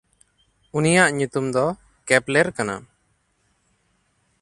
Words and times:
ᱩᱱᱤᱭᱟᱜ 0.77 1.09
ᱧᱩᱛᱩᱢ 1.17 1.45
ᱫᱚ 1.55 1.65
ᱠᱮᱯᱞᱮᱨ 2.07 2.47
ᱠᱟᱱᱟ᱾ 2.57 2.75